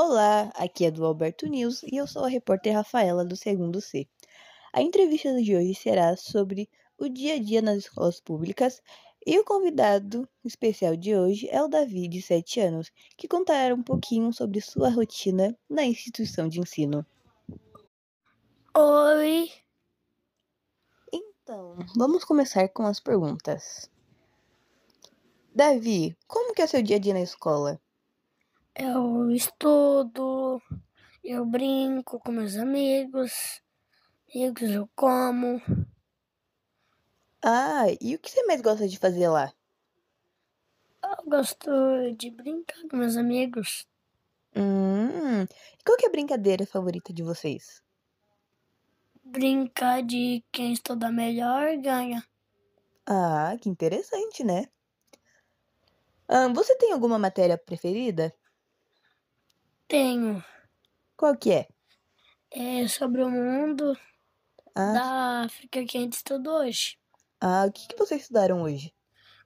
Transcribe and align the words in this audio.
Olá, 0.00 0.52
aqui 0.54 0.84
é 0.84 0.92
do 0.92 1.04
Alberto 1.04 1.44
News 1.48 1.82
e 1.82 1.96
eu 1.96 2.06
sou 2.06 2.24
a 2.24 2.28
repórter 2.28 2.72
Rafaela 2.72 3.24
do 3.24 3.34
segundo 3.34 3.80
C. 3.80 4.06
A 4.72 4.80
entrevista 4.80 5.34
de 5.42 5.56
hoje 5.56 5.74
será 5.74 6.16
sobre 6.16 6.70
o 6.96 7.08
dia 7.08 7.34
a 7.34 7.38
dia 7.40 7.60
nas 7.60 7.78
escolas 7.78 8.20
públicas 8.20 8.80
e 9.26 9.36
o 9.40 9.44
convidado 9.44 10.28
especial 10.44 10.94
de 10.94 11.16
hoje 11.16 11.48
é 11.50 11.60
o 11.60 11.66
Davi, 11.66 12.06
de 12.06 12.22
7 12.22 12.60
anos, 12.60 12.92
que 13.16 13.26
contará 13.26 13.74
um 13.74 13.82
pouquinho 13.82 14.32
sobre 14.32 14.60
sua 14.60 14.88
rotina 14.88 15.58
na 15.68 15.82
instituição 15.84 16.48
de 16.48 16.60
ensino. 16.60 17.04
Oi, 18.76 19.50
Então, 21.12 21.76
vamos 21.96 22.24
começar 22.24 22.68
com 22.68 22.86
as 22.86 23.00
perguntas. 23.00 23.90
Davi, 25.52 26.16
como 26.28 26.54
que 26.54 26.62
é 26.62 26.68
seu 26.68 26.82
dia 26.84 26.94
a 26.94 27.00
dia 27.00 27.14
na 27.14 27.20
escola? 27.20 27.80
Eu 28.78 29.30
estudo, 29.30 30.60
eu 31.24 31.44
brinco 31.46 32.18
com 32.20 32.32
meus 32.32 32.56
amigos, 32.56 33.62
amigos 34.34 34.70
eu 34.70 34.88
como, 34.96 35.60
Ah, 37.42 37.86
e 38.00 38.14
o 38.14 38.18
que 38.20 38.30
você 38.30 38.44
mais 38.44 38.60
gosta 38.62 38.86
de 38.88 38.96
fazer 38.98 39.26
lá? 39.28 39.52
eu 41.02 41.24
gosto 41.28 41.70
de 42.16 42.30
brincar 42.30 42.80
com 42.88 42.96
meus 42.96 43.16
amigos. 43.16 43.84
Hum, 44.54 45.44
e 45.44 45.82
qual 45.86 45.96
que 45.96 46.04
é 46.04 46.08
a 46.08 46.12
brincadeira 46.12 46.66
favorita 46.66 47.14
de 47.14 47.22
vocês? 47.22 47.82
Brincar 49.22 50.02
de 50.02 50.42
quem 50.50 50.72
estuda 50.72 51.12
melhor 51.12 51.76
ganha. 51.76 52.26
Ah, 53.06 53.56
que 53.60 53.68
interessante, 53.68 54.44
né? 54.44 54.70
Ahn, 56.26 56.54
você 56.54 56.74
tem 56.76 56.92
alguma 56.92 57.18
matéria 57.18 57.58
preferida? 57.58 58.34
Tenho 59.88 60.44
Qual 61.16 61.36
que 61.36 61.52
é? 61.52 61.68
é 62.50 62.86
sobre 62.88 63.22
o 63.22 63.30
mundo 63.30 63.96
Ah, 64.74 64.92
da 64.94 65.42
África 65.44 65.84
que 65.84 65.96
a 65.98 66.00
gente 66.02 66.14
estudou 66.14 66.60
hoje. 66.60 66.98
ah, 67.40 67.64
o 67.66 67.72
que 67.72 67.88
que 67.88 67.96
vocês 67.96 68.22
estudaram 68.22 68.62
hoje? 68.62 68.94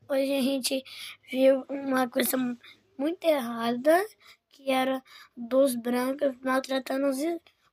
Hoje 0.08 0.32
a 0.34 0.42
gente 0.42 0.84
viu 1.30 1.64
uma 1.68 2.08
coisa 2.08 2.36
mu- 2.36 2.58
muito 2.98 3.24
errada, 3.24 4.04
que 4.50 4.70
era 4.70 5.02
dos 5.36 5.74
brancos 5.74 6.36
maltratando 6.40 7.08
os, 7.08 7.18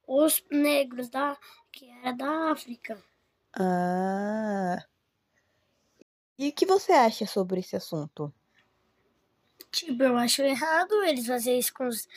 os 0.07 0.43
negros 0.49 1.09
da, 1.09 1.37
que 1.71 1.89
era 1.89 2.13
da 2.13 2.51
África. 2.51 2.97
Ah. 3.53 4.79
E 6.39 6.49
o 6.49 6.53
que 6.53 6.65
você 6.65 6.91
acha 6.91 7.27
sobre 7.27 7.59
esse 7.59 7.75
assunto? 7.75 8.33
Tipo, 9.71 10.03
eu 10.03 10.17
acho 10.17 10.41
errado 10.41 11.03
eles 11.03 11.27
fazerem 11.27 11.59
isso 11.59 11.73
com 11.73 11.87
os, 11.87 12.07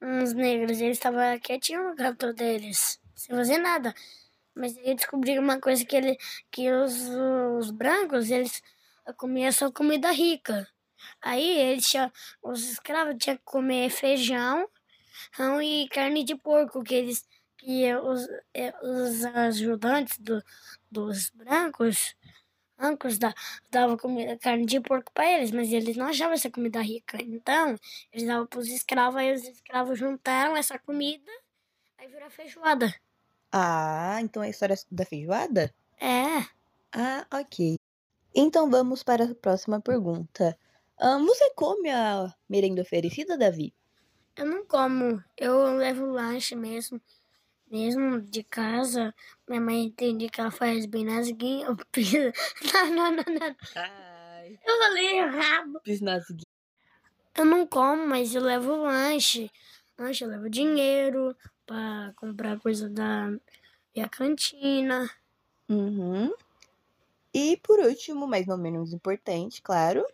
os 0.00 0.32
negros. 0.32 0.80
Eles 0.80 0.98
estavam 0.98 1.38
quietinhos 1.40 1.84
no 1.84 1.96
canto 1.96 2.32
deles, 2.32 3.00
sem 3.14 3.34
fazer 3.34 3.58
nada. 3.58 3.94
Mas 4.54 4.76
aí 4.78 4.94
descobriram 4.94 5.42
uma 5.42 5.60
coisa 5.60 5.84
que, 5.84 5.96
ele, 5.96 6.16
que 6.50 6.70
os, 6.72 7.08
os 7.58 7.70
brancos, 7.70 8.30
eles 8.30 8.62
comiam 9.16 9.52
só 9.52 9.70
comida 9.70 10.10
rica. 10.10 10.66
Aí 11.22 11.58
eles 11.60 11.86
os 12.42 12.70
escravos 12.70 13.16
tinham 13.18 13.36
que 13.36 13.44
comer 13.44 13.90
feijão 13.90 14.68
rão 15.32 15.60
e 15.60 15.88
carne 15.88 16.24
de 16.24 16.34
porco, 16.36 16.82
que 16.82 16.94
eles 16.94 17.24
que 17.58 17.94
os, 17.96 18.28
eh, 18.54 18.72
os 18.82 19.24
ajudantes 19.24 20.18
do, 20.18 20.42
dos 20.90 21.30
brancos, 21.30 22.14
brancos 22.76 23.18
da, 23.18 23.34
davam 23.70 23.96
comida, 23.96 24.36
carne 24.38 24.66
de 24.66 24.80
porco 24.80 25.10
para 25.12 25.30
eles, 25.32 25.50
mas 25.50 25.72
eles 25.72 25.96
não 25.96 26.06
achavam 26.06 26.34
essa 26.34 26.50
comida 26.50 26.80
rica. 26.80 27.18
Então, 27.22 27.76
eles 28.12 28.26
davam 28.26 28.46
para 28.46 28.58
os 28.60 28.68
escravos, 28.68 29.16
aí 29.16 29.32
os 29.34 29.44
escravos 29.44 29.98
juntaram 29.98 30.56
essa 30.56 30.78
comida, 30.78 31.30
aí 31.98 32.08
virou 32.08 32.30
feijoada. 32.30 32.94
Ah, 33.52 34.18
então 34.20 34.42
é 34.42 34.46
a 34.46 34.50
história 34.50 34.76
da 34.90 35.04
feijoada? 35.04 35.74
É, 35.98 36.46
Ah, 36.92 37.26
ok. 37.32 37.76
Então 38.34 38.70
vamos 38.70 39.02
para 39.02 39.24
a 39.24 39.34
próxima 39.34 39.80
pergunta. 39.80 40.58
Ahn, 40.98 41.24
você 41.26 41.50
come 41.54 41.90
a 41.90 42.34
merenda 42.48 42.82
oferecida, 42.82 43.36
Davi? 43.38 43.74
eu 44.36 44.44
não 44.46 44.66
como, 44.66 45.22
eu 45.36 45.76
levo 45.76 46.04
lanche 46.06 46.54
mesmo. 46.54 47.00
Mesmo 47.70 48.20
de 48.20 48.42
casa, 48.44 49.14
minha 49.48 49.60
mãe 49.60 49.84
entende 49.84 50.28
que 50.28 50.40
ela 50.40 50.50
faz 50.50 50.86
bem 50.86 51.04
eu 51.62 51.76
piso- 51.92 52.16
Não, 52.72 52.86
não, 52.90 53.10
não, 53.10 53.24
não. 53.40 53.56
Ai. 53.74 54.58
Eu 54.64 54.78
falei 54.78 55.18
errado. 55.18 55.80
Bisnasgue. 55.84 56.44
Eu 57.36 57.44
não 57.44 57.66
como, 57.66 58.06
mas 58.06 58.34
eu 58.34 58.40
levo 58.42 58.76
lanche. 58.76 59.50
Lanche, 59.98 60.24
eu 60.24 60.28
levo 60.30 60.48
dinheiro 60.48 61.36
pra 61.66 62.12
comprar 62.16 62.58
coisa 62.60 62.88
da 62.88 63.28
minha 63.94 64.08
cantina. 64.08 65.10
Uhum. 65.68 66.32
E 67.34 67.56
por 67.58 67.80
último, 67.80 68.26
mas 68.26 68.46
não 68.46 68.56
menos 68.56 68.92
importante, 68.92 69.60
claro, 69.60 70.06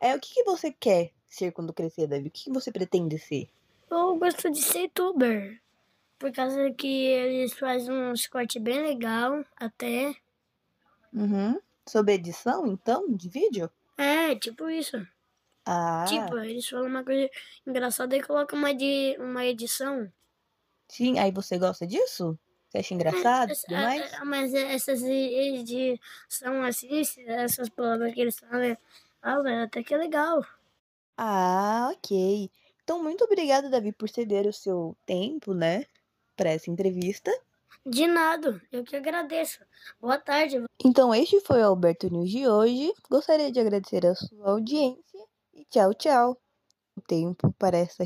é 0.00 0.14
o 0.14 0.20
que, 0.20 0.32
que 0.34 0.44
você 0.44 0.70
quer 0.72 1.10
ser 1.28 1.52
quando 1.52 1.72
crescer, 1.72 2.06
Davi? 2.06 2.28
O 2.28 2.30
que, 2.30 2.44
que 2.44 2.50
você 2.52 2.70
pretende 2.70 3.18
ser? 3.18 3.48
Eu 3.90 4.16
gosto 4.16 4.50
de 4.50 4.62
ser 4.62 4.82
youtuber. 4.82 5.60
Por 6.22 6.32
causa 6.32 6.70
que 6.72 6.86
eles 7.06 7.52
fazem 7.52 7.92
uns 7.92 8.26
cortes 8.28 8.62
bem 8.62 8.80
legal, 8.80 9.44
até. 9.56 10.14
Uhum. 11.12 11.60
Sobre 11.88 12.14
edição, 12.14 12.66
então, 12.66 13.12
de 13.14 13.28
vídeo? 13.28 13.70
É, 13.98 14.34
tipo 14.36 14.68
isso. 14.70 14.96
Ah, 15.66 16.04
Tipo, 16.08 16.38
eles 16.38 16.68
falam 16.68 16.86
uma 16.88 17.04
coisa 17.04 17.28
engraçada 17.66 18.16
e 18.16 18.22
colocam 18.22 18.58
uma, 18.58 18.74
de, 18.74 19.16
uma 19.18 19.44
edição. 19.44 20.12
sim. 20.88 21.18
Aí 21.18 21.30
você 21.32 21.58
gosta 21.58 21.86
disso? 21.86 22.38
Você 22.68 22.78
acha 22.78 22.94
engraçado 22.94 23.50
e 23.50 23.52
Essa- 23.52 23.66
tudo 23.66 23.80
mais? 23.80 24.00
é- 24.00 24.16
é- 24.16 24.24
mas 24.24 24.54
essas 24.54 25.02
edição 25.02 26.62
assim, 26.64 26.88
essas 27.26 27.68
palavras 27.68 28.14
que 28.14 28.20
eles 28.20 28.38
falam, 28.38 28.76
falam, 29.20 29.62
até 29.64 29.82
que 29.82 29.94
é 29.94 29.96
legal. 29.98 30.42
Ah, 31.16 31.90
ok. 31.92 32.50
Então, 32.82 33.02
muito 33.02 33.24
obrigada, 33.24 33.70
Davi, 33.70 33.92
por 33.92 34.08
ceder 34.08 34.46
o 34.46 34.52
seu 34.52 34.96
tempo, 35.06 35.54
né, 35.54 35.86
para 36.36 36.50
essa 36.50 36.70
entrevista. 36.70 37.30
De 37.84 38.06
nada, 38.06 38.62
eu 38.70 38.84
que 38.84 38.94
agradeço. 38.94 39.58
Boa 40.00 40.16
tarde. 40.16 40.62
Então, 40.84 41.12
este 41.12 41.40
foi 41.40 41.60
o 41.60 41.66
Alberto 41.66 42.08
News 42.08 42.30
de 42.30 42.46
hoje. 42.46 42.94
Gostaria 43.10 43.50
de 43.50 43.58
agradecer 43.58 44.06
a 44.06 44.14
sua 44.14 44.50
audiência 44.50 45.20
e 45.52 45.64
tchau, 45.64 45.92
tchau. 45.92 46.40
O 46.96 47.00
tempo 47.00 47.52
para 47.58 47.78
essa 47.78 48.00